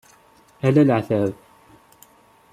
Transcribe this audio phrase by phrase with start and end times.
[0.67, 1.29] Ala leεtab.